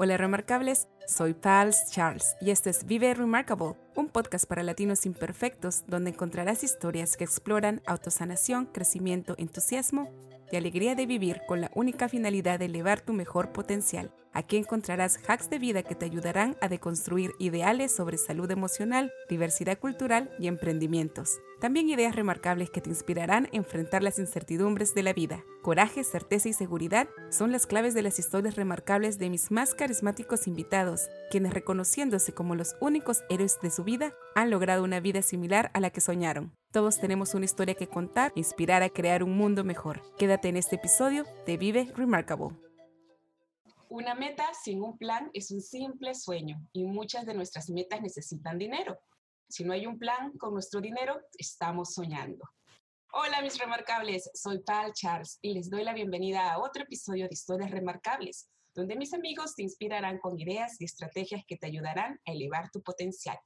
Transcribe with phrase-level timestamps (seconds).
[0.00, 5.82] Hola remarcables, soy Pals Charles y este es Vive Remarkable, un podcast para latinos imperfectos
[5.88, 10.08] donde encontrarás historias que exploran autosanación, crecimiento, entusiasmo
[10.50, 14.12] y alegría de vivir con la única finalidad de elevar tu mejor potencial.
[14.32, 19.78] Aquí encontrarás hacks de vida que te ayudarán a deconstruir ideales sobre salud emocional, diversidad
[19.78, 21.40] cultural y emprendimientos.
[21.60, 25.42] También ideas remarcables que te inspirarán a enfrentar las incertidumbres de la vida.
[25.62, 30.46] Coraje, certeza y seguridad son las claves de las historias remarcables de mis más carismáticos
[30.46, 35.70] invitados, quienes reconociéndose como los únicos héroes de su vida, han logrado una vida similar
[35.74, 36.57] a la que soñaron.
[36.70, 40.02] Todos tenemos una historia que contar, inspirar a crear un mundo mejor.
[40.18, 42.58] Quédate en este episodio de Vive Remarkable.
[43.88, 48.58] Una meta sin un plan es un simple sueño y muchas de nuestras metas necesitan
[48.58, 48.98] dinero.
[49.48, 52.44] Si no hay un plan con nuestro dinero, estamos soñando.
[53.14, 57.32] Hola mis remarcables, soy Pal Charles y les doy la bienvenida a otro episodio de
[57.32, 62.32] Historias Remarcables, donde mis amigos te inspirarán con ideas y estrategias que te ayudarán a
[62.32, 63.38] elevar tu potencial.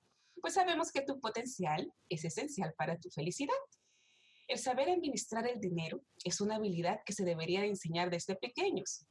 [0.42, 3.54] Pues sabemos que tu potencial es esencial para tu felicidad.
[4.48, 9.06] El saber administrar el dinero es una habilidad que se debería de enseñar desde pequeños.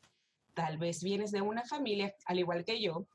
[0.53, 3.07] Tal vez vienes de una familia, al igual que yo,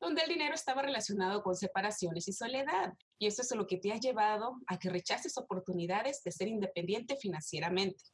[0.00, 2.94] donde el dinero estaba relacionado con separaciones y soledad.
[3.18, 7.16] Y eso es lo que te ha llevado a que rechaces oportunidades de ser independiente
[7.16, 8.04] financieramente.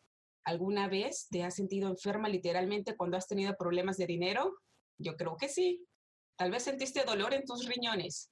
[0.42, 4.54] ¿Alguna vez te has sentido enferma literalmente cuando has tenido problemas de dinero?
[4.96, 5.86] Yo creo que sí.
[6.36, 8.30] Tal vez sentiste dolor en tus riñones.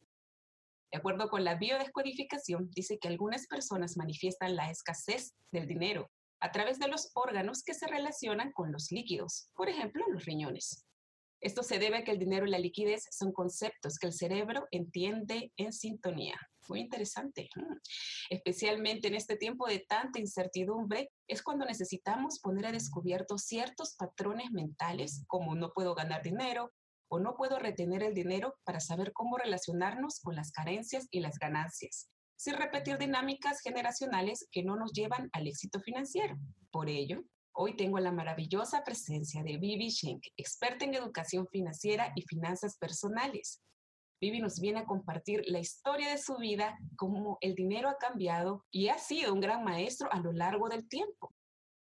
[0.94, 6.08] De acuerdo con la biodescodificación, dice que algunas personas manifiestan la escasez del dinero
[6.38, 10.86] a través de los órganos que se relacionan con los líquidos, por ejemplo, los riñones.
[11.40, 14.68] Esto se debe a que el dinero y la liquidez son conceptos que el cerebro
[14.70, 16.38] entiende en sintonía.
[16.68, 17.48] Muy interesante.
[17.56, 17.74] Mm.
[18.30, 24.52] Especialmente en este tiempo de tanta incertidumbre, es cuando necesitamos poner a descubierto ciertos patrones
[24.52, 26.70] mentales, como no puedo ganar dinero
[27.18, 32.10] no puedo retener el dinero para saber cómo relacionarnos con las carencias y las ganancias,
[32.36, 36.36] sin repetir dinámicas generacionales que no nos llevan al éxito financiero.
[36.70, 37.22] Por ello,
[37.56, 43.62] Hoy tengo la maravillosa presencia de Vivi Schenk, experta en educación financiera y finanzas personales.
[44.20, 48.64] Vivi nos viene a compartir la historia de su vida, cómo el dinero ha cambiado
[48.72, 51.33] y ha sido un gran maestro a lo largo del tiempo.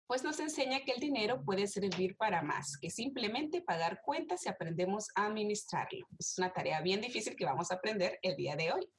[0.07, 4.47] Pues nos enseña que el dinero puede servir para más que simplemente pagar cuentas si
[4.47, 6.07] aprendemos a administrarlo.
[6.17, 8.89] Es una tarea bien difícil que vamos a aprender el día de hoy.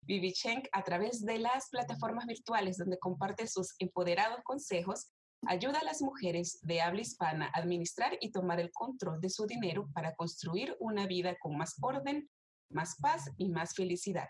[0.00, 5.12] Vivi Schenk, a través de las plataformas virtuales donde comparte sus empoderados consejos,
[5.46, 9.46] ayuda a las mujeres de habla hispana a administrar y tomar el control de su
[9.46, 12.30] dinero para construir una vida con más orden,
[12.70, 14.28] más paz y más felicidad.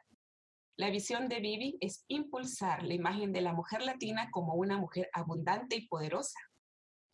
[0.76, 5.08] La visión de Vivi es impulsar la imagen de la mujer latina como una mujer
[5.12, 6.38] abundante y poderosa.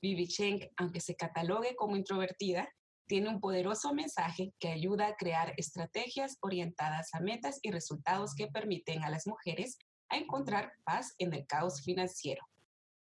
[0.00, 2.68] Vivi Cheng, aunque se catalogue como introvertida,
[3.06, 8.48] tiene un poderoso mensaje que ayuda a crear estrategias orientadas a metas y resultados que
[8.48, 12.42] permiten a las mujeres a encontrar paz en el caos financiero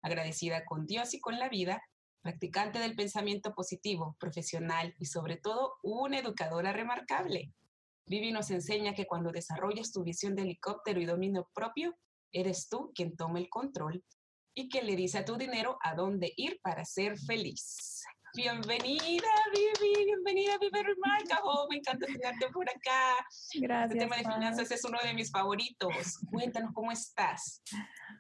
[0.03, 1.83] agradecida con Dios y con la vida,
[2.23, 7.53] practicante del pensamiento positivo, profesional y sobre todo una educadora remarcable.
[8.11, 11.95] Vivi nos enseña que cuando desarrollas tu visión de helicóptero y dominio propio,
[12.33, 14.03] eres tú quien toma el control
[14.53, 18.03] y que le dice a tu dinero a dónde ir para ser feliz.
[18.35, 21.69] Bienvenida, Vivi, bienvenida, Vivi Remarkable.
[21.71, 23.25] Me encanta tenerte por acá.
[23.61, 23.93] Gracias.
[23.93, 26.19] El tema de finanzas es uno de mis favoritos.
[26.33, 27.63] Cuéntanos cómo estás.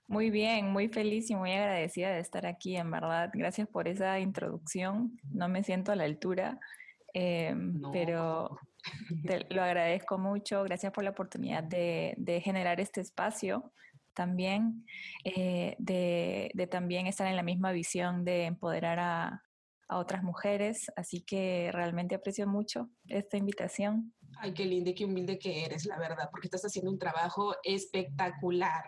[0.06, 3.28] Muy bien, muy feliz y muy agradecida de estar aquí, en verdad.
[3.34, 5.18] Gracias por esa introducción.
[5.24, 6.60] No me siento a la altura,
[7.12, 8.56] em, pero
[9.24, 10.62] te lo agradezco mucho.
[10.64, 13.72] Gracias por la oportunidad de, de generar este espacio
[14.14, 14.86] también,
[15.24, 19.42] eh, de, de, también estar en la misma visión de empoderar a,
[19.88, 20.90] a otras mujeres.
[20.96, 24.14] Así que realmente aprecio mucho esta invitación.
[24.38, 27.54] Ay, qué linda y qué humilde que eres, la verdad, porque estás haciendo un trabajo
[27.62, 28.84] espectacular.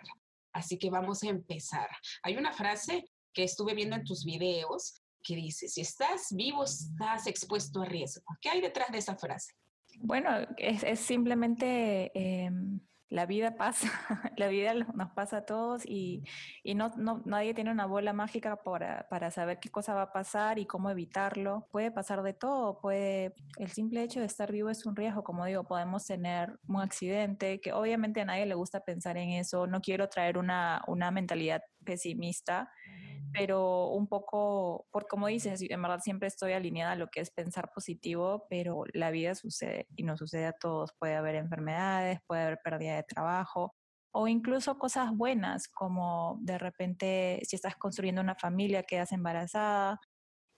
[0.53, 1.89] Así que vamos a empezar.
[2.23, 7.27] Hay una frase que estuve viendo en tus videos que dice, si estás vivo, estás
[7.27, 8.25] expuesto a riesgo.
[8.41, 9.53] ¿Qué hay detrás de esa frase?
[10.01, 12.81] Bueno, es, simplemente em,
[13.13, 13.89] la vida pasa,
[14.39, 16.25] la vida nos pasa a todos y,
[16.63, 20.13] y no, no, nadie tiene una bola mágica para, para, saber qué cosa va a
[20.13, 21.69] pasar y cómo evitarlo.
[21.71, 25.45] Puede pasar de todo, puede, el simple hecho de estar vivo es un riesgo, como
[25.45, 29.83] digo, podemos tener un accidente, que obviamente a nadie le gusta pensar en eso, no
[29.83, 32.71] quiero traer una, una mentalidad pesimista,
[33.33, 37.31] pero un poco, por como dices, en verdad siempre estoy alineada a lo que es
[37.31, 40.93] pensar positivo, pero la vida sucede y nos sucede a todos.
[40.99, 43.75] Puede haber enfermedades, puede haber pérdida de trabajo
[44.15, 49.99] o incluso cosas buenas, como de repente si estás construyendo una familia, quedas embarazada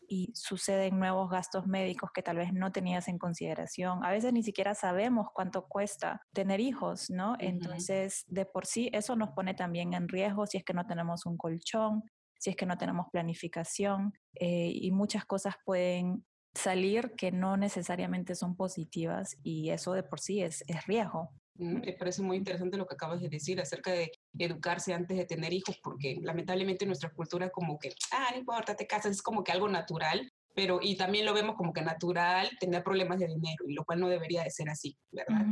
[0.08, 4.04] y suceden nuevos gastos médicos que tal vez no tenías en consideración.
[4.04, 7.36] A veces ni siquiera sabemos cuánto cuesta tener hijos, ¿no?
[7.38, 11.24] Entonces, de por sí, eso nos pone también en riesgo si es que no tenemos
[11.24, 12.02] un colchón,
[12.44, 18.34] si es que no tenemos planificación eh, y muchas cosas pueden salir que no necesariamente
[18.34, 21.30] son positivas y eso de por sí es, es riesgo.
[21.54, 25.24] Mm, me parece muy interesante lo que acabas de decir acerca de educarse antes de
[25.24, 29.42] tener hijos, porque lamentablemente nuestra cultura como que, ah, no importa, te casas, es como
[29.42, 33.64] que algo natural, pero y también lo vemos como que natural tener problemas de dinero,
[33.66, 35.46] y lo cual no debería de ser así, ¿verdad?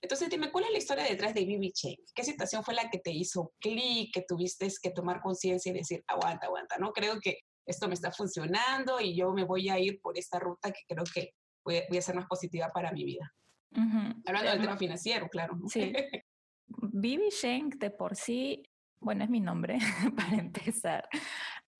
[0.00, 1.96] Entonces, dime, ¿cuál es la historia detrás de Bibi Chain?
[2.14, 6.04] ¿Qué situación fue la que te hizo clic, que tuviste que tomar conciencia y decir,
[6.06, 6.92] aguanta, aguanta, ¿no?
[6.92, 10.70] Creo que esto me está funcionando y yo me voy a ir por esta ruta
[10.70, 11.34] que creo que
[11.64, 13.32] voy, a ser más positiva para mi vida.
[14.24, 15.58] Hablando del tema financiero, claro.
[15.68, 15.92] Sí.
[16.68, 18.62] Bibi Shank de por sí,
[19.00, 19.78] bueno, es mi nombre
[20.16, 21.08] para empezar,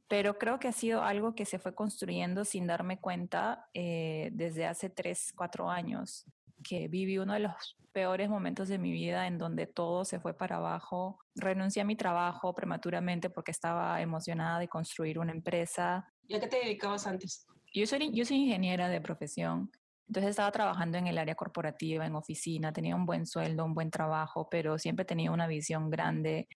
[0.09, 4.67] pero creo que ha sido algo que se fue construyendo sin darme cuenta eh, desde
[4.67, 6.27] hace tres, cuatro años
[6.69, 10.37] que viví uno de los peores momentos de mi vida en donde todo se fue
[10.37, 11.19] para abajo.
[11.35, 16.07] Renuncié a mi trabajo prematuramente porque estaba emocionada de construir una empresa.
[16.27, 17.47] ¿Y a qué te dedicabas antes?
[17.73, 19.71] Yo soy, yo soy ingeniera de profesión.
[20.09, 23.91] Entonces estaba trabajando en el área corporativa, en oficina, tenía un buen sueldo, un buen
[23.91, 26.49] trabajo, pero siempre tenía una visión grande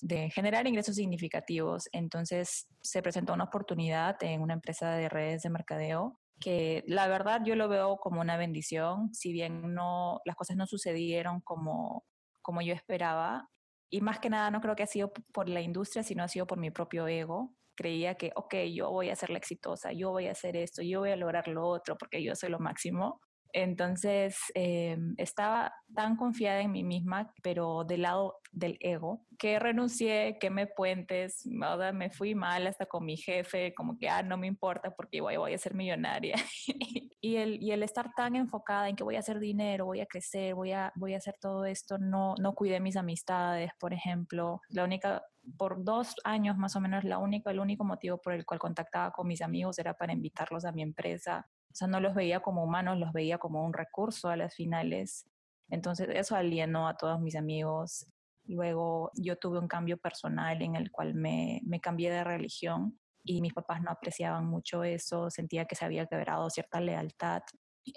[0.00, 1.88] de generar ingresos significativos.
[1.92, 7.42] Entonces se presentó una oportunidad en una empresa de redes de mercadeo que la verdad
[7.44, 12.04] yo lo veo como una bendición, si bien no, las cosas no sucedieron como,
[12.42, 13.48] como yo esperaba.
[13.90, 16.46] Y más que nada no creo que ha sido por la industria, sino ha sido
[16.46, 17.54] por mi propio ego.
[17.76, 21.00] Creía que, ok, yo voy a ser la exitosa, yo voy a hacer esto, yo
[21.00, 23.20] voy a lograr lo otro, porque yo soy lo máximo.
[23.56, 30.36] Entonces, eh, estaba tan confiada en mí misma, pero del lado del ego, que renuncié,
[30.38, 34.46] que me puentes, me fui mal hasta con mi jefe, como que, ah, no me
[34.46, 36.34] importa porque voy, voy a ser millonaria.
[37.22, 40.72] y, el, estar tan enfocada en que voy a hacer dinero, voy a crecer, voy
[40.72, 44.60] a, voy hacer todo esto, no, no cuidé mis amistades, por ejemplo.
[44.68, 45.22] La única,
[45.56, 49.12] por dos años más o menos, la única, el único motivo por el cual contactaba
[49.12, 52.64] con mis amigos era para invitarlos a mi empresa o sea, no los veía como
[52.64, 55.26] humanos, los veía como un recurso a las finales.
[55.68, 58.06] Entonces eso alienó a todos mis amigos.
[58.44, 63.52] Luego yo tuve un cambio personal en el cual me, cambié de religión y mis
[63.52, 67.42] papás no apreciaban mucho eso, sentía que se había quebrado cierta lealtad.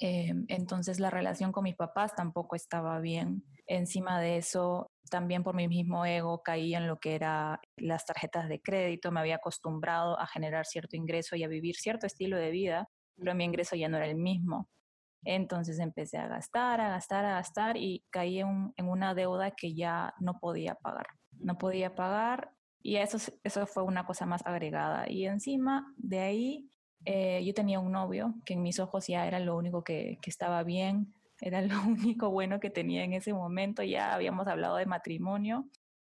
[0.02, 3.46] Eh, entonces la relación con mis papás tampoco estaba bien.
[3.66, 8.50] Encima de eso, también por mi mismo ego caí en lo que era las tarjetas
[8.50, 12.52] de crédito, me había acostumbrado a generar cierto ingreso y a vivir cierto estilo de
[12.52, 12.90] vida
[13.20, 14.70] pero mi ingreso ya no era el mismo.
[15.24, 20.14] Entonces empecé a gastar, a gastar, a gastar y caí en, una deuda que ya
[20.20, 21.08] no podía pagar.
[21.34, 25.10] No podía pagar y eso, eso fue una cosa más agregada.
[25.10, 26.70] Y encima de ahí
[27.06, 30.30] eh, yo tenía un novio que en mis ojos ya era lo único que, que
[30.30, 33.84] estaba bien, era lo único bueno que tenía en ese momento.
[33.84, 35.70] Ya habíamos hablado de matrimonio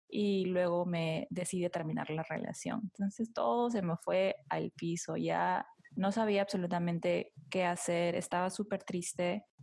[0.08, 2.80] y luego me decidí terminar la relación.
[2.84, 5.66] Entonces todo se me fue al piso, ya
[5.96, 8.84] no sabía absolutamente qué hacer, estaba súper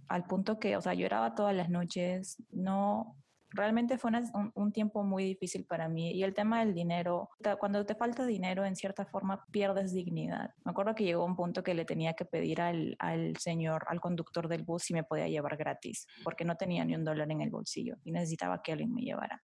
[0.08, 3.18] al punto que, o sea, lloraba todas las noches, no,
[3.50, 4.12] realmente fue
[4.56, 6.12] un, tiempo muy difícil para mí.
[6.12, 7.30] Y el tema del dinero,
[7.60, 10.52] cuando te falta dinero, en cierta forma pierdes dignidad.
[10.64, 14.02] Me acuerdo que llegó un punto que le tenía que pedir al, al, señor, al
[14.02, 17.42] conductor del bus, si me podía llevar gratis, porque no tenía ni un dólar en
[17.42, 19.44] el bolsillo y necesitaba que alguien me llevara.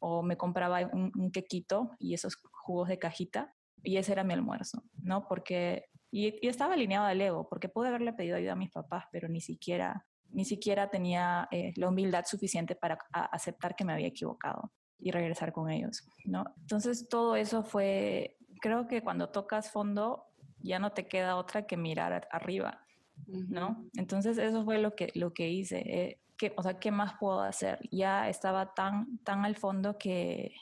[0.00, 4.34] O me compraba un, un quequito y esos jugos de cajita y ese era mi
[4.34, 5.26] almuerzo, ¿no?
[5.26, 9.28] Porque y, estaba alineado al ego, porque pude haberle pedido ayuda a mis papás, pero
[9.28, 14.72] ni siquiera, ni siquiera tenía eh, la humildad suficiente para aceptar que me había equivocado
[14.98, 16.44] y regresar con ellos, ¿no?
[16.60, 20.24] Entonces todo eso fue, creo que cuando tocas fondo
[20.60, 22.84] ya no te queda otra que mirar arriba,
[23.26, 23.88] ¿no?
[23.94, 25.78] Entonces eso fue lo que, lo que hice.
[25.78, 27.80] Eh, que, o sea, ¿qué más puedo hacer?
[27.90, 30.52] Ya estaba tan, tan al fondo que,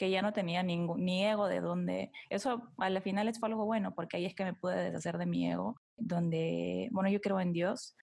[0.00, 3.66] que ya no tenía ningún, ni ego de donde, eso a la final fue algo
[3.66, 7.38] bueno, porque ahí es que me pude deshacer de mi ego, donde, bueno, yo creo
[7.38, 7.94] en Dios,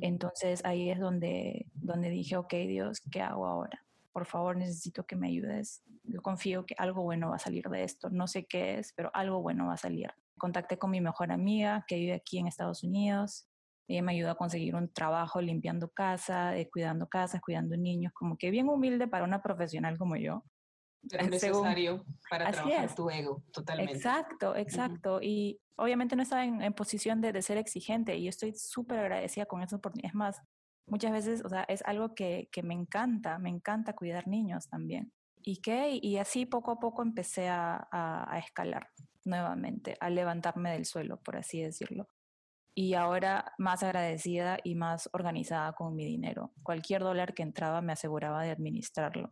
[0.00, 3.84] entonces ahí es donde, donde dije, ok Dios, ¿qué hago ahora?
[4.12, 5.82] por favor, necesito que me ayudes.
[6.04, 8.10] Yo confío que algo bueno va a salir de esto.
[8.10, 10.10] No sé qué es, pero algo bueno va a salir.
[10.38, 13.48] Contacté con mi mejor amiga que vive aquí en Estados Unidos.
[13.88, 18.36] Ella me ayudó a conseguir un trabajo limpiando casa, eh, cuidando casas, cuidando niños, como
[18.36, 20.44] que bien humilde para una profesional como yo.
[21.08, 23.94] Es necesario para trabajar tu ego, totalmente.
[23.94, 25.20] Exacto, exacto.
[25.22, 29.62] Y obviamente no estaba en, posición de, de, ser exigente y estoy súper agradecida con
[29.62, 29.80] eso.
[30.02, 30.40] Es más,
[30.86, 35.12] muchas veces, o sea, es algo que, que me encanta, me encanta cuidar niños también.
[35.42, 35.98] ¿Y qué?
[36.02, 38.88] Y así poco a poco empecé a, a, escalar
[39.24, 42.08] nuevamente, a levantarme del suelo, por así decirlo.
[42.74, 46.52] Y ahora más agradecida y más organizada con mi dinero.
[46.62, 49.30] Cualquier dólar que entraba me aseguraba de administrarlo.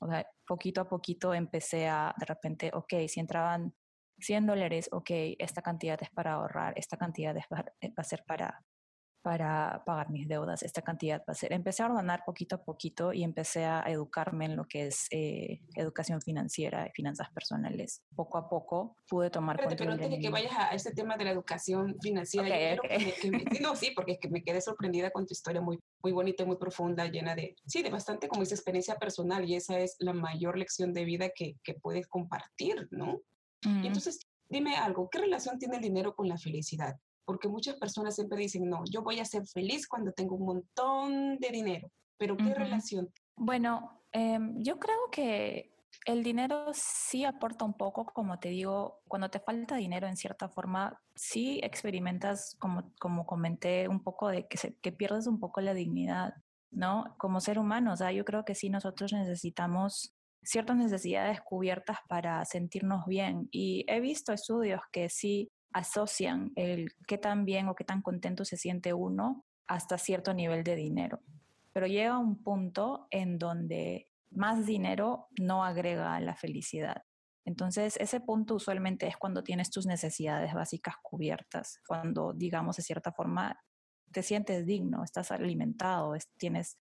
[0.00, 3.74] O sea, poquito a poquito empecé a, de repente, ok, si entraban
[4.18, 7.64] 100 dólares, ok, esta cantidad es para ahorrar, esta cantidad es, va
[7.96, 8.62] a ser para
[9.22, 11.52] para pagar mis deudas, esta cantidad va a ser.
[11.52, 15.60] Empecé a ordenar poquito a poquito y empecé a educarme en lo que es eh,
[15.74, 18.02] educación financiera y finanzas personales.
[18.14, 21.24] Poco a poco pude tomar Espérate, Pero antes de que vayas a este tema de
[21.24, 22.76] la educación financiera,
[23.60, 26.56] no, sí, porque es que me quedé sorprendida con tu historia muy, muy bonita muy
[26.56, 30.56] profunda, llena de, sí, de bastante como esa experiencia personal y esa es la mayor
[30.56, 33.20] lección de vida que, que puedes compartir, ¿no?
[33.62, 36.96] Y entonces, dime algo, ¿qué relación tiene el dinero con la felicidad?
[37.24, 41.38] Porque muchas personas siempre dicen, no, yo voy a ser feliz cuando tengo un montón
[41.38, 43.12] de dinero, pero ¿qué relación?
[43.36, 45.72] Bueno, em, yo creo que
[46.06, 50.48] el dinero sí aporta un poco, como te digo, cuando te falta dinero en cierta
[50.48, 55.60] forma, sí experimentas, como, como comenté, un poco de que, se, que pierdes un poco
[55.60, 56.34] la dignidad,
[56.70, 57.14] ¿no?
[57.18, 62.44] Como ser humano, o sea, yo creo que sí nosotros necesitamos ciertas necesidades cubiertas para
[62.44, 63.48] sentirnos bien.
[63.50, 68.44] Y he visto estudios que sí asocian el qué tan bien o qué tan contento
[68.44, 71.20] se siente uno hasta cierto nivel de dinero.
[71.72, 77.02] Pero llega un punto en donde más dinero no agrega a la felicidad.
[77.44, 83.12] Entonces, ese punto usualmente es cuando tienes tus necesidades básicas cubiertas, cuando, digamos, de cierta
[83.12, 83.58] forma,
[84.12, 86.78] te sientes digno, estás alimentado, tienes,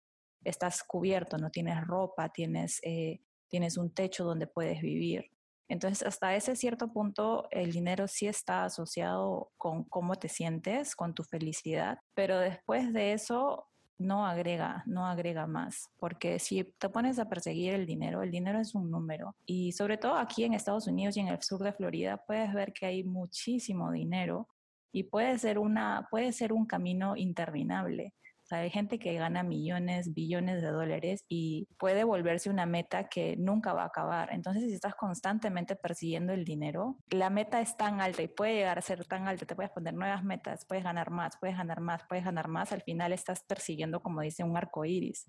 [0.44, 5.26] estás cubierto, no tienes ropa, tienes, eh, tienes un techo donde puedes vivir.
[5.68, 11.14] Entonces, hasta ese cierto punto, el dinero sí está asociado con cómo te sientes, con
[11.14, 13.68] tu felicidad, pero después de eso
[13.98, 18.60] no agrega, no agrega más, porque si te pones a perseguir el dinero, el dinero
[18.60, 21.74] es un número y sobre todo aquí en Estados Unidos y en el sur de
[21.74, 24.50] Florida puedes ver que hay muchísimo dinero
[24.92, 28.14] y puede ser una puede ser un camino interminable
[28.54, 33.74] hay gente que gana millones, billones de dólares y puede volverse una meta que nunca
[33.74, 34.30] va a acabar.
[34.32, 38.78] Entonces, si estás constantemente persiguiendo el dinero, la meta es tan alta y puede llegar
[38.78, 42.02] a ser tan alta, te puedes poner nuevas metas, puedes ganar más, puedes ganar más,
[42.08, 45.28] puedes ganar más, al final estás persiguiendo, como dice, un arco iris.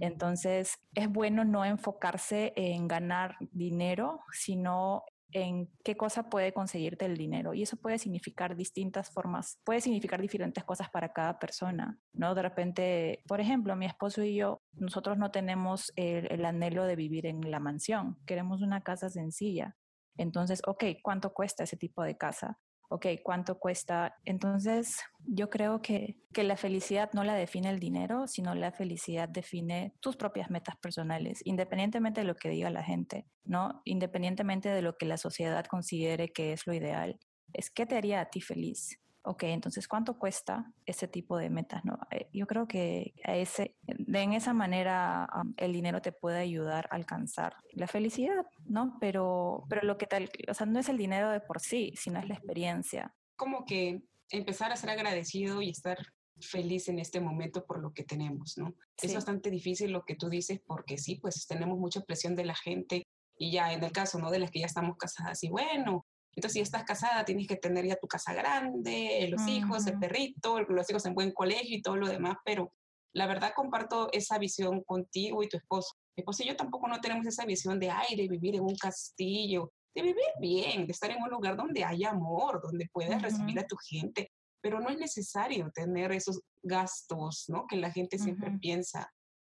[0.00, 7.16] Entonces, es bueno no enfocarse en ganar dinero, sino en qué cosa puede conseguirte el
[7.16, 7.54] dinero.
[7.54, 12.34] Y eso puede significar distintas formas, puede significar diferentes cosas para cada persona, ¿no?
[12.34, 16.96] De repente, por ejemplo, mi esposo y yo, nosotros no tenemos el, el anhelo de
[16.96, 19.76] vivir en la mansión, queremos una casa sencilla.
[20.18, 22.58] Entonces, ok, ¿cuánto cuesta ese tipo de casa?
[22.88, 24.16] Ok, ¿cuánto cuesta?
[24.24, 29.28] Entonces, yo creo que, que, la felicidad no la define el dinero, sino la felicidad
[29.28, 33.82] define tus propias metas personales, independientemente de lo que diga la gente, ¿no?
[33.84, 37.18] Independientemente de lo que la sociedad considere que es lo ideal.
[37.52, 41.84] Es qué te haría a ti feliz ok, entonces, ¿cuánto cuesta ese tipo de metas?
[41.84, 41.98] No?
[42.10, 46.94] Eh, yo creo que ese, de en esa manera el dinero te puede ayudar a
[46.94, 48.96] alcanzar la felicidad, ¿no?
[49.00, 52.20] Pero, pero lo que tal, o sea, no es el dinero de por sí, sino
[52.20, 53.14] es la experiencia.
[53.34, 55.98] Como que empezar a ser agradecido y estar
[56.40, 58.74] feliz en este momento por lo que tenemos, ¿no?
[59.02, 62.54] Es bastante difícil lo que tú dices porque sí, pues tenemos mucha presión de la
[62.54, 63.06] gente
[63.38, 64.30] y ya en el caso, ¿no?
[64.30, 67.86] De las que ya estamos casadas y bueno, entonces, si estás casada, tienes que tener
[67.86, 71.96] ya tu casa grande, los hijos, el perrito, los hijos en buen colegio y todo
[71.96, 72.74] lo demás, pero
[73.14, 75.94] la verdad comparto esa visión contigo y tu esposo.
[76.14, 79.72] Mi esposo y yo tampoco no tenemos esa visión de aire, vivir en un castillo,
[79.94, 83.66] de vivir bien, de estar en un lugar donde haya amor, donde puedas recibir a
[83.66, 87.66] tu gente, pero no es necesario tener esos gastos, ¿no?
[87.66, 89.10] Que la gente siempre piensa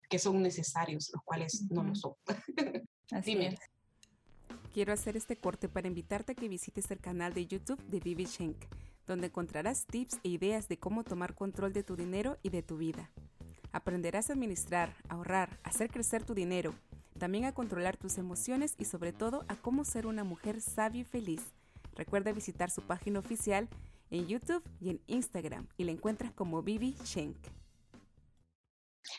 [0.10, 2.14] que son necesarios, los cuales no lo son.
[3.12, 3.58] Así Dime.
[4.74, 8.26] Quiero hacer este corte para invitarte a que visites el canal de YouTube de Vivi
[8.26, 8.58] Shank,
[9.06, 12.78] donde encontrarás tips e ideas de cómo tomar control de tu dinero y de tu
[12.78, 13.12] vida.
[13.72, 16.74] Aprenderás a administrar, ahorrar, hacer crecer tu dinero,
[17.20, 21.06] también a controlar tus emociones y sobre todo a cómo ser una mujer sabia y
[21.06, 21.54] feliz.
[21.96, 23.70] Recuerda visitar su página oficial
[24.10, 27.38] en YouTube y en Instagram y la encuentras como Vivi Shank.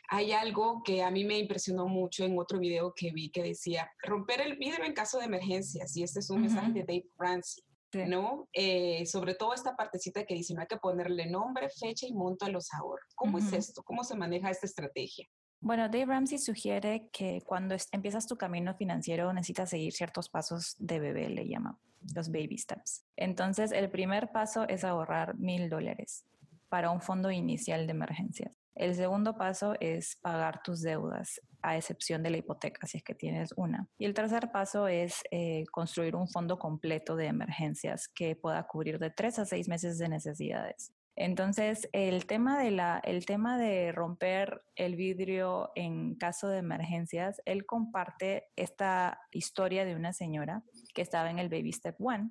[0.08, 3.90] Hay algo que a mí me impresionó mucho en otro video que vi que decía,
[4.02, 7.64] romper el vidrio en caso de emergencias, y este es un mensaje de Dave Ramsey.
[8.08, 8.48] ¿no?
[8.52, 12.44] Eh, sobre todo esta partecita que dice, no hay que ponerle nombre, fecha y monto
[12.44, 13.12] a los ahorros.
[13.14, 13.84] ¿Cómo es esto?
[13.84, 15.28] ¿Cómo se maneja esta estrategia?
[15.60, 20.98] Bueno, Dave Ramsey sugiere que cuando empiezas tu camino financiero necesitas seguir ciertos pasos de
[20.98, 21.78] bebé, le llama,
[22.14, 23.04] los baby steps.
[23.16, 26.26] Entonces, el primer paso es ahorrar mil dólares
[26.68, 28.63] para un fondo inicial de emergencias.
[28.74, 33.14] El segundo paso es pagar tus deudas, a excepción de la hipoteca, si es que
[33.14, 33.88] tienes una.
[33.98, 38.98] Y el tercer paso es eh, construir un fondo completo de emergencias que pueda cubrir
[38.98, 40.92] de tres a seis meses de necesidades.
[41.16, 47.40] Entonces, el tema de la, el tema de romper el vidrio en caso de emergencias,
[47.44, 52.30] él comparte esta historia de una señora que estaba en el Baby Step One,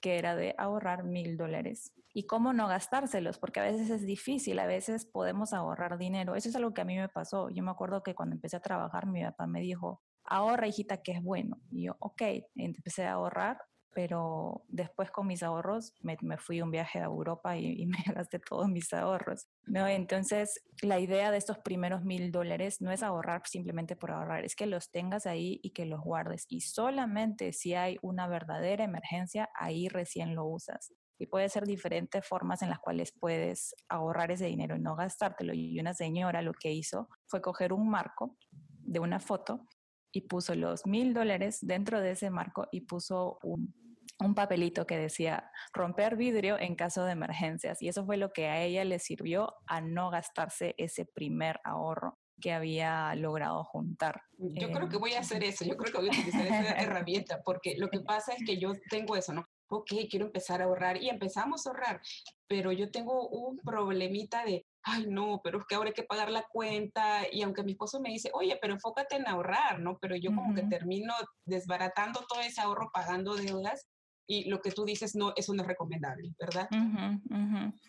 [0.00, 4.58] que era de ahorrar mil dólares y cómo no gastárselos, porque a veces es difícil,
[4.58, 6.34] a veces podemos ahorrar dinero.
[6.34, 7.50] Eso es algo que a mí me pasó.
[7.50, 11.12] Yo me acuerdo que cuando empecé a trabajar, mi papá me dijo, ahorra, hijita, que
[11.12, 11.60] es bueno.
[11.70, 12.22] Y yo, ok,
[12.56, 13.58] empecé a ahorrar,
[13.94, 18.68] pero después con mis ahorros me, fui un viaje a Europa y, me gasté todos
[18.68, 19.46] mis ahorros.
[19.66, 19.86] ¿no?
[19.86, 24.54] Entonces, la idea de estos primeros mil dólares no es ahorrar simplemente por ahorrar, es
[24.54, 26.46] que los tengas ahí y que los guardes.
[26.48, 32.24] Y solamente si hay una verdadera emergencia, ahí recién lo usas y puede ser diferentes
[32.26, 35.52] formas en las cuales puedes ahorrar ese dinero y no gastártelo.
[35.52, 39.66] Y una señora lo que hizo fue coger un marco de una foto
[40.12, 43.74] y puso los mil dólares dentro de ese marco y puso un,
[44.20, 47.82] un papelito que decía romper vidrio en caso de emergencias.
[47.82, 52.18] Y eso fue lo que a ella le sirvió a no gastarse ese primer ahorro
[52.40, 54.22] que había logrado juntar.
[54.38, 57.40] Yo creo que voy a hacer eso, yo creo que voy a utilizar esa herramienta,
[57.44, 59.44] porque lo que pasa es que yo tengo eso, ¿no?
[59.68, 62.00] ok, quiero empezar a ahorrar y empezamos a ahorrar,
[62.46, 66.30] pero yo tengo un problemita de, ay no, pero es que ahora hay que pagar
[66.30, 69.98] la cuenta y aunque mi esposo me dice, oye, pero enfócate en ahorrar, ¿no?
[69.98, 71.14] Pero yo como que termino
[71.44, 73.88] desbaratando todo ese ahorro pagando deudas
[74.30, 76.68] y lo que tú dices, no, eso no es recomendable, ¿verdad?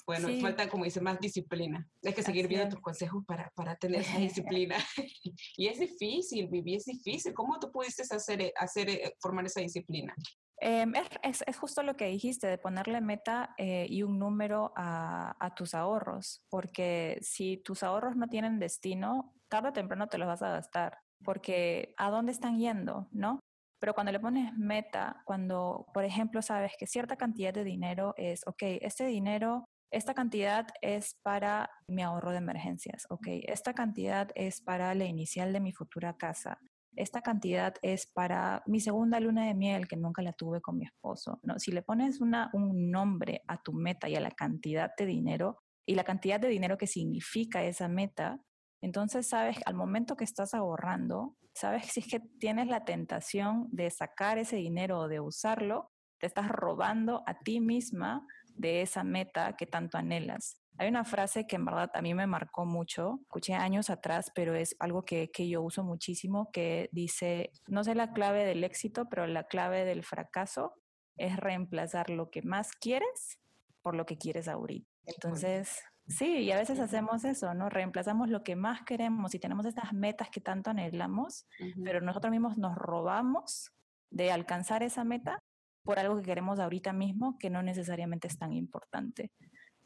[0.05, 1.85] Bueno, falta, como dice, más disciplina.
[2.05, 4.77] Hay que seguir viendo tus consejos para, para tener esa disciplina.
[5.57, 7.33] y es difícil, Vivi, es difícil.
[7.33, 10.15] ¿Cómo tú pudiste hacer, hacer, eh, formar esa disciplina?
[10.61, 10.93] Em,
[11.23, 15.73] es, justo lo que dijiste, de ponerle meta eh, y un número a, a, tus
[15.73, 20.51] ahorros, porque si tus ahorros no tienen destino, tarde o temprano te los vas a
[20.51, 23.07] gastar, porque ¿a dónde están yendo?
[23.11, 23.39] ¿No?
[23.79, 28.45] Pero cuando le pones meta, cuando, por ejemplo, sabes que cierta cantidad de dinero es,
[28.45, 34.61] ok, este dinero, esta cantidad es para mi ahorro de emergencias, ok, esta cantidad es
[34.61, 36.59] para la inicial de mi futura casa,
[36.99, 40.85] esta cantidad es para mi segunda luna de miel que nunca la tuve con mi
[40.85, 41.39] esposo.
[41.43, 41.57] ¿no?
[41.57, 45.95] Si le pones un nombre a tu meta y a la cantidad de dinero y
[45.95, 48.41] la cantidad de dinero que significa esa meta,
[48.81, 53.89] entonces sabes al momento que estás ahorrando, sabes si es que tienes la tentación de
[53.89, 59.55] sacar ese dinero o de usarlo, te estás robando a ti misma de esa meta
[59.55, 60.58] que tanto anhelas.
[60.79, 64.55] Hay una frase que en verdad a mí me marcó mucho, escuché años atrás, pero
[64.55, 69.09] es algo que, que, yo uso muchísimo, que dice, no sé la clave del éxito,
[69.09, 70.73] pero la clave del fracaso
[71.17, 73.39] es reemplazar lo que más quieres
[73.81, 74.89] por lo que quieres ahorita.
[75.05, 77.69] Entonces, sí, y a veces hacemos eso, ¿no?
[77.69, 81.45] Reemplazamos lo que más queremos y tenemos estas metas que tanto anhelamos,
[81.83, 83.71] pero nosotros mismos nos robamos
[84.11, 85.43] de alcanzar esa meta
[85.83, 89.31] por algo que queremos ahorita mismo que no necesariamente es tan importante,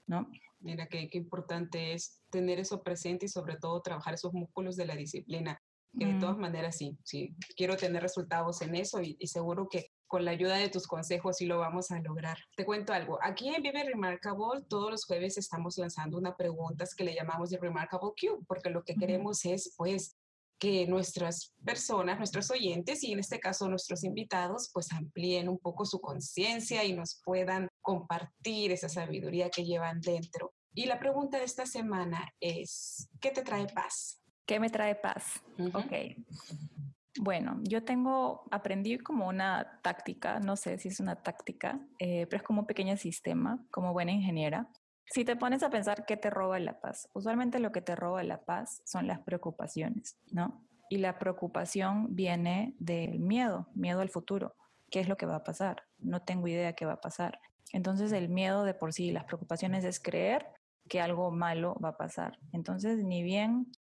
[0.07, 0.29] ¿no?
[0.59, 4.95] Mira, qué, importante es tener eso presente y sobre todo trabajar esos músculos de la
[4.95, 5.61] disciplina.
[5.97, 10.25] Que de todas maneras, sí, sí, quiero tener resultados en eso y, seguro que con
[10.25, 12.35] la ayuda de tus consejos sí lo vamos a lograr.
[12.55, 13.19] Te cuento algo.
[13.21, 17.59] Aquí en Vive Remarkable, todos los jueves estamos lanzando una pregunta que le llamamos de
[17.59, 20.17] Remarkable Q, porque lo que queremos es, pues,
[20.63, 25.83] que nuestras personas, nuestros oyentes y en este caso nuestros invitados, pues amplíen un poco
[25.83, 30.53] su conciencia y nos puedan compartir esa sabiduría que llevan dentro.
[30.73, 34.21] Y la pregunta de esta semana es, ¿qué te trae paz?
[34.45, 35.43] ¿Qué me trae paz?
[35.73, 35.91] Ok.
[37.19, 42.37] Bueno, yo tengo, aprendí como una táctica, no sé si es una táctica, eh, pero
[42.37, 44.71] es como un pequeño sistema, como buena ingeniera,
[45.05, 48.23] si te pones a pensar qué te roba la paz, usualmente lo que te roba
[48.23, 50.65] la paz son las preocupaciones, ¿no?
[50.89, 54.55] Y la preocupación viene del miedo, miedo al futuro.
[54.89, 55.83] ¿Qué es lo que va a pasar?
[55.97, 57.39] No tengo idea qué va a pasar.
[57.71, 60.45] Entonces el miedo de por sí, las preocupaciones es creer
[60.87, 62.37] que algo malo va a pasar.
[62.51, 63.71] Entonces ni bien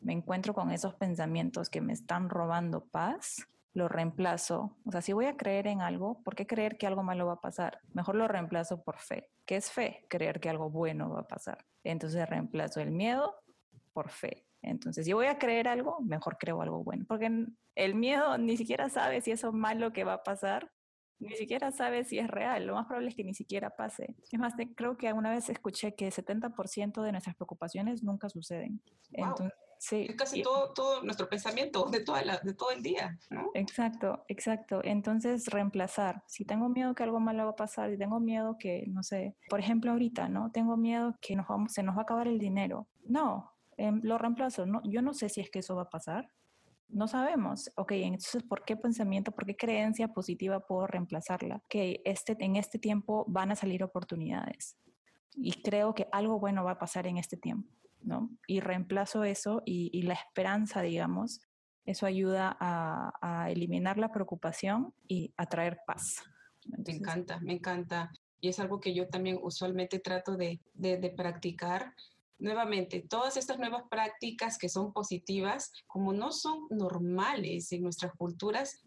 [0.00, 4.76] me encuentro con esos pensamientos que me están robando paz, lo reemplazo.
[4.84, 7.34] O sea, si voy a creer en algo, ¿por qué creer que algo malo va
[7.34, 7.80] a pasar?
[7.92, 9.30] Mejor lo reemplazo por fe.
[9.46, 10.04] ¿Qué es fe?
[10.08, 11.64] Creer que algo bueno va a pasar.
[11.84, 13.34] Entonces reemplazo el miedo
[13.92, 14.46] por fe.
[14.62, 18.90] Entonces, si voy a creer algo, mejor creo algo bueno, porque el miedo ni siquiera
[18.90, 20.70] sabe si eso malo que va a pasar,
[21.18, 22.66] ni siquiera sabe si es real.
[22.66, 24.16] Lo más probable es que ni siquiera pase.
[24.30, 28.82] Es más, creo que alguna vez escuché que 70% de nuestras preocupaciones nunca suceden.
[29.12, 30.04] Entonces, Sí.
[30.10, 33.50] Es casi todo, todo nuestro pensamiento de, toda la, de todo el día, ¿no?
[33.54, 34.82] Exacto, exacto.
[34.84, 36.22] Entonces, reemplazar.
[36.26, 39.36] Si tengo miedo que algo malo va a pasar, si tengo miedo que, no sé,
[39.48, 40.52] por ejemplo, ahorita, ¿no?
[40.52, 42.88] Tengo miedo que nos vamos, se nos va a acabar el dinero.
[43.06, 44.66] No, em, lo reemplazo.
[44.66, 46.28] No, yo no sé si es que eso va a pasar.
[46.88, 47.70] No sabemos.
[47.76, 51.62] Ok, entonces, ¿por qué pensamiento, por qué creencia positiva puedo reemplazarla?
[51.70, 54.76] Que este, en este tiempo van a salir oportunidades.
[55.36, 57.79] Y creo que algo bueno va a pasar en este tiempo.
[58.02, 58.30] ¿No?
[58.46, 61.40] Y reemplazo eso y, la esperanza, digamos,
[61.84, 66.22] eso ayuda a, eliminar la preocupación y a traer paz.
[66.64, 68.12] me encanta, me encanta.
[68.40, 70.60] Y es algo que yo también usualmente trato de,
[71.16, 71.94] practicar.
[72.38, 78.82] Nuevamente, todas estas nuevas prácticas que son positivas, como no son normales en nuestras culturas,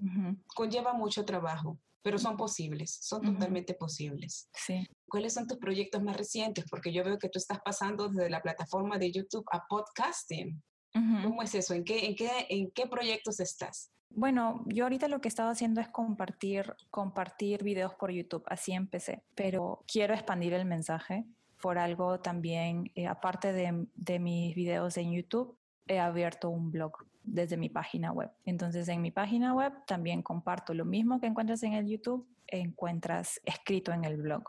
[0.56, 4.50] conlleva mucho trabajo pero son posibles, son totalmente posibles.
[4.54, 4.86] Sí.
[5.08, 6.66] ¿Cuáles son tus proyectos más recientes?
[6.70, 10.62] Porque yo veo que tú estás pasando desde la plataforma de YouTube a podcasting.
[10.94, 11.74] ¿Cómo es eso?
[11.74, 13.90] ¿En qué, en, qué, ¿En qué proyectos estás?
[14.10, 19.24] Bueno, yo ahorita lo que estaba haciendo es compartir, compartir videos por YouTube, así empecé,
[19.34, 21.26] pero quiero expandir el mensaje
[21.60, 26.92] por algo también, eh, aparte de, de mis videos en YouTube, he abierto un blog
[27.24, 28.32] desde mi página web.
[28.46, 33.40] Entonces, en mi página web también comparto lo mismo que encuentras en el YouTube, encuentras
[33.46, 34.44] escrito en el blog.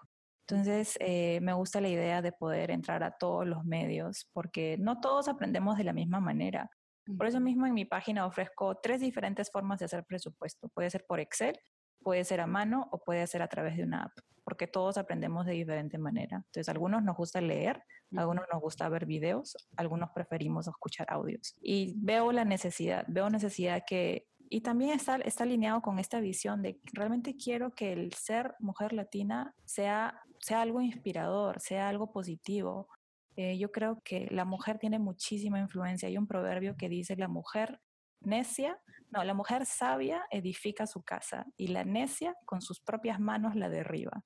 [0.46, 5.00] Entonces, eh, me gusta la idea de poder entrar a todos los medios, porque no
[5.00, 6.70] todos aprendemos de la misma manera.
[7.16, 10.68] Por eso mismo en mi página ofrezco tres diferentes formas de hacer presupuesto.
[10.70, 11.58] Puede ser por Excel,
[12.04, 14.12] puede ser a mano o puede ser a través de una app,
[14.44, 16.36] porque todos aprendemos de diferente manera.
[16.36, 17.82] Entonces, algunos nos gusta leer,
[18.14, 21.56] algunos nos gusta ver videos, algunos preferimos escuchar audios.
[21.60, 24.28] Y veo la necesidad, veo necesidad que...
[24.50, 28.92] Y también está, está alineado con esta visión de realmente quiero que el ser mujer
[28.92, 32.88] latina sea, sea algo inspirador, sea algo positivo.
[33.36, 36.08] Eh, yo creo que la mujer tiene muchísima influencia.
[36.08, 37.80] Hay un proverbio que dice, la mujer
[38.20, 38.78] necia,
[39.14, 43.68] no, la mujer sabia edifica su casa y la necia con sus propias manos la
[43.68, 44.24] derriba.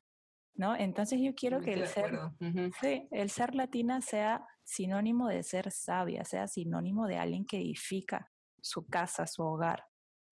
[0.55, 0.75] ¿no?
[0.75, 2.19] Entonces yo quiero que el ser,
[3.11, 8.87] el ser latina sea sinónimo de ser sabia, sea sinónimo de alguien que edifica su
[8.87, 9.85] casa, su hogar.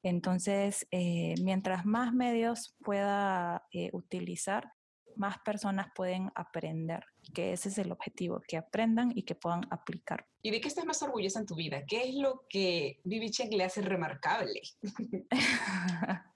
[0.03, 4.73] Entonces, eh, mientras más medios pueda eh, utilizar,
[5.17, 10.27] más personas pueden aprender, que ese es el objetivo, que aprendan y que puedan aplicar.
[10.43, 11.85] ¿Y de qué estás más orgullosa en tu vida?
[11.87, 14.61] ¿Qué es lo que Vivi Cheng le hace remarcable?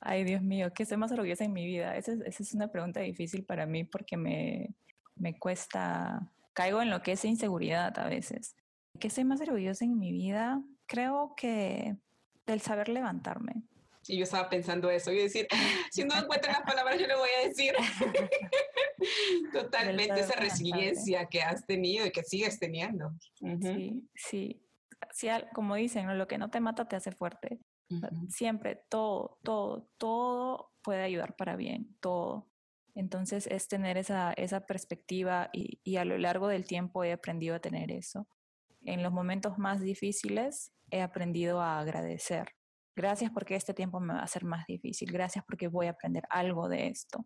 [0.00, 1.96] Ay, Dios mío, ¿qué estoy más orgullosa en mi vida?
[1.96, 4.74] Esa es, una pregunta difícil para mí porque me,
[5.14, 8.56] me cuesta, caigo en lo que es inseguridad a veces.
[8.98, 10.62] ¿Qué estoy más orgullosa en mi vida?
[10.86, 11.96] Creo que
[12.46, 13.62] del saber levantarme.
[14.10, 15.46] Y yo estaba pensando eso, y decir,
[15.92, 17.72] si no encuentro las palabras, yo le voy a decir.
[19.52, 23.12] Totalmente esa resiliencia que has tenido y que sigues teniendo.
[23.34, 24.66] Sí, sí.
[25.12, 25.30] sí.
[25.54, 27.60] como dicen, lo que no te mata te hace fuerte.
[28.28, 32.48] Siempre, todo, todo, todo puede ayudar para bien, todo.
[32.94, 37.56] Entonces es tener esa, esa perspectiva y, y a lo largo del tiempo he aprendido
[37.56, 38.28] a tener eso.
[38.84, 42.54] En los momentos más difíciles he aprendido a agradecer
[42.96, 45.10] Gracias porque este tiempo me va a ser más difícil.
[45.12, 47.24] Gracias porque voy a aprender algo de esto.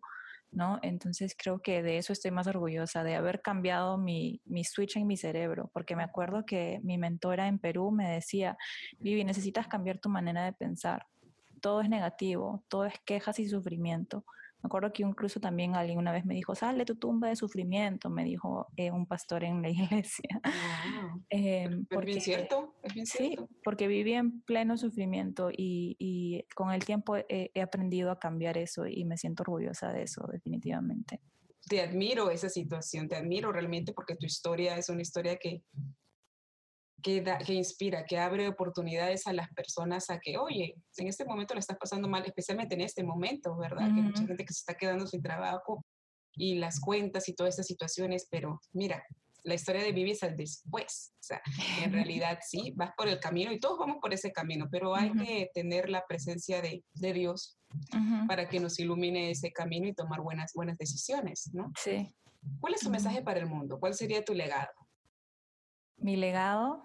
[0.51, 0.79] ¿no?
[0.81, 5.05] Entonces creo que de eso estoy más orgullosa, de haber cambiado mi, mi, switch en
[5.05, 8.57] mi cerebro, porque me acuerdo que mi mentora en Perú me decía,
[8.99, 11.07] Vivi, necesitas cambiar tu manera de pensar.
[11.61, 14.25] Todo es negativo, todo es quejas y sufrimiento.
[14.65, 17.35] Me acuerdo que incluso también alguien una vez me dijo, sal de tu tumba de
[17.35, 19.69] sufrimiento, me dijo eh, un pastor en la
[20.01, 20.41] iglesia.
[21.29, 22.73] Em, ¿Es bien cierto?
[23.03, 28.87] Sí, porque viví en pleno sufrimiento y, con el tiempo he, aprendido a cambiar eso
[28.87, 31.21] y me siento orgullosa de eso, definitivamente
[31.67, 35.63] te admiro esa situación, te admiro realmente porque tu historia es una historia que,
[37.05, 41.59] que, inspira, que abre oportunidades a las personas a que, oye, en este momento lo
[41.59, 43.93] estás pasando mal, especialmente en este momento, ¿verdad?
[43.93, 45.85] Que hay mucha gente que se está quedando sin trabajo
[46.33, 49.03] y las cuentas y todas estas situaciones, pero mira,
[49.43, 51.13] la historia de Vivi es al después.
[51.13, 51.41] O sea,
[51.83, 55.11] en realidad sí, vas por el camino y todos vamos por ese camino, pero hay
[55.11, 57.59] que tener la presencia de, de Dios
[58.27, 61.71] para que nos ilumine ese camino y tomar buenas, buenas decisiones, ¿no?
[61.79, 62.15] Sí.
[62.59, 63.79] ¿Cuál es tu mensaje para el mundo?
[63.79, 64.71] ¿Cuál sería tu legado?
[65.97, 66.83] Mi legado,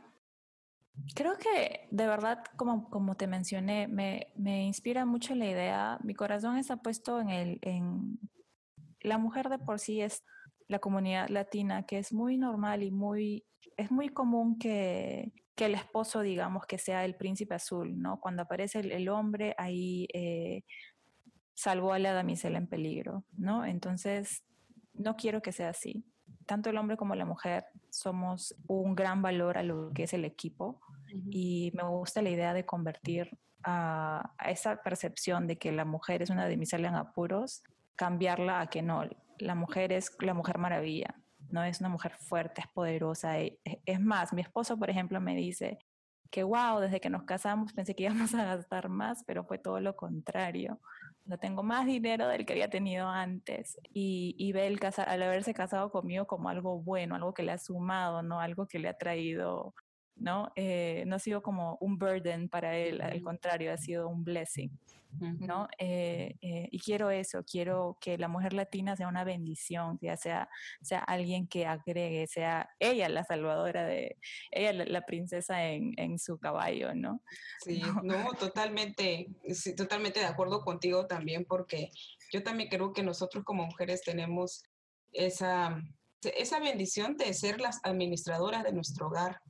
[1.15, 6.15] Creo que de verdad, como, como te mencioné, me, me, inspira mucho la idea, mi
[6.15, 8.19] corazón está puesto en el, en
[9.01, 10.25] la mujer de por sí es,
[10.71, 13.45] la comunidad latina, que es muy normal y muy,
[13.77, 18.21] es muy común que, que el esposo, digamos, que sea el príncipe azul, ¿no?
[18.21, 20.63] Cuando aparece el, hombre, ahí eh,
[21.55, 23.67] salvó a la damisela en peligro, ¿no?
[23.67, 24.45] Entonces,
[24.95, 26.05] no quiero que sea así.
[26.47, 30.25] Tanto el hombre como la mujer somos un gran valor a lo que es el
[30.25, 30.81] equipo
[31.31, 36.31] y me gusta la idea de convertir a, esa percepción de que la mujer es
[36.31, 37.63] una damisela en apuros,
[37.97, 39.05] cambiarla a que no,
[39.39, 41.15] la mujer es la mujer maravilla,
[41.51, 43.39] no es una mujer fuerte, es poderosa.
[43.39, 45.79] E, e, es más, mi esposo, por ejemplo, me dice
[46.31, 49.81] que, wow, desde que nos casamos pensé que íbamos a gastar más, pero fue todo
[49.81, 50.81] lo contrario.
[51.31, 53.79] No tengo más dinero del que había tenido antes.
[53.95, 57.59] Y, y ve el al haberse casado conmigo como algo bueno, algo que le ha
[57.59, 59.73] sumado, no algo que le ha traído
[60.21, 60.53] ¿no?
[60.55, 64.71] Eh, no ha sido como un burden para él, al contrario, ha sido un blessing,
[65.19, 65.67] ¿no?
[65.79, 70.49] Eh, eh, y quiero eso, quiero que la mujer latina sea una bendición, que sea,
[70.83, 74.17] sea alguien que agregue, sea ella la salvadora de,
[74.51, 77.23] ella la, princesa en, en, su caballo, ¿no?
[77.65, 81.91] Sí, no, totalmente, sí, totalmente de acuerdo contigo también, porque
[82.31, 84.63] yo también creo que nosotros como mujeres tenemos
[85.13, 85.83] esa,
[86.23, 89.41] esa bendición de ser las administradoras de nuestro hogar,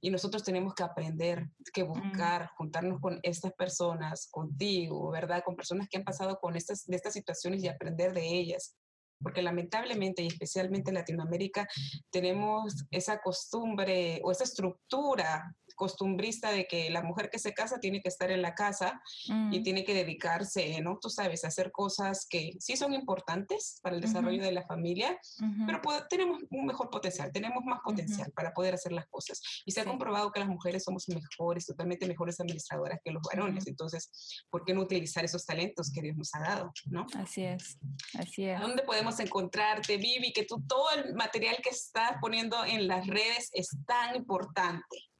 [0.00, 1.88] y nosotros tenemos que aprender, que mm.
[1.88, 5.42] buscar, juntarnos con estas personas, contigo, ¿verdad?
[5.44, 8.76] Con personas que han pasado con estas, de estas situaciones y aprender de ellas.
[9.22, 11.68] Porque lamentablemente, y especialmente en Latinoamérica,
[12.10, 18.00] tenemos esa costumbre o esa estructura costumbrista de que la mujer que se casa tiene
[18.00, 19.62] que estar en la casa y mm.
[19.62, 20.98] tiene que dedicarse, ¿no?
[21.00, 25.18] Tú sabes, a hacer cosas que sí son importantes para el desarrollo de la familia,
[25.66, 29.40] pero tenemos un mejor potencial, tenemos más potencial para poder hacer las cosas.
[29.64, 33.66] Y se ha comprobado que las mujeres somos mejores, totalmente mejores administradoras que los varones.
[33.66, 37.06] Entonces, ¿por qué no utilizar esos talentos que Dios nos ha dado, ¿no?
[37.16, 37.78] Así es,
[38.18, 38.60] así es.
[38.60, 40.32] ¿Dónde podemos encontrarte, Vivi?
[40.32, 45.13] Que tú todo el material que estás poniendo en las redes es tan importante.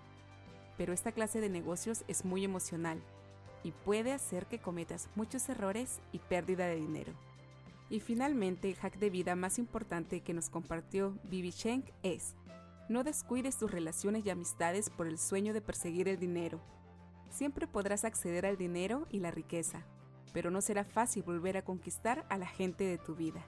[0.77, 3.01] pero esta clase de negocios es muy emocional
[3.63, 7.13] y puede hacer que cometas muchos errores y pérdida de dinero.
[7.89, 12.35] Y finalmente, el hack de vida más importante que nos compartió Bibi Schenk es,
[12.89, 16.61] no descuides tus relaciones y amistades por el sueño de perseguir el dinero.
[17.29, 19.85] Siempre podrás acceder al dinero y la riqueza,
[20.33, 23.45] pero no será fácil volver a conquistar a la gente de tu vida.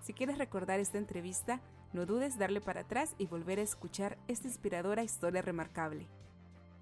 [0.00, 1.60] Si quieres recordar esta entrevista,
[1.92, 6.08] no dudes darle para atrás y volver a escuchar esta inspiradora historia remarcable.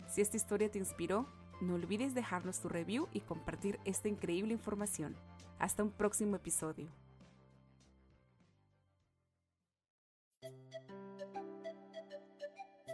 [0.08, 1.28] Si esta historia te inspiró,
[1.60, 5.16] no olvides dejarnos tu review y compartir esta increíble información.
[5.58, 6.88] Hasta un próximo episodio.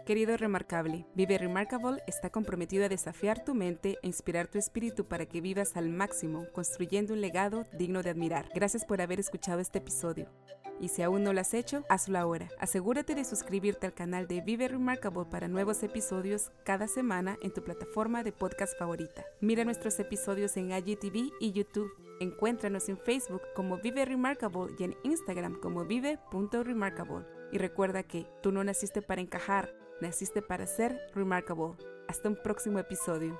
[0.07, 5.25] Querido Remarkable, Vive Remarkable está comprometido a desafiar tu mente e inspirar tu espíritu para
[5.25, 8.49] que vivas al máximo, construyendo un legado digno de admirar.
[8.55, 10.31] Gracias por haber escuchado este episodio
[10.79, 12.49] y si aún no lo has hecho, hazlo ahora.
[12.59, 17.63] Asegúrate de suscribirte al canal de Vive Remarkable para nuevos episodios cada semana en tu
[17.63, 19.25] plataforma de podcast favorita.
[19.41, 21.91] Mira nuestros episodios en IGTV y YouTube.
[22.19, 27.25] Encuéntranos en Facebook como Vive Remarkable y en Instagram como vive.remarkable.
[27.51, 31.75] Y recuerda que tú no naciste para encajar, naciste para ser remarkable.
[32.07, 33.39] Hasta un próximo episodio.